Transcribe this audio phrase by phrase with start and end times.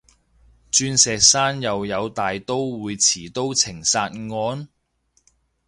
[0.71, 4.67] 鑽石山又有大刀會持刀情殺案？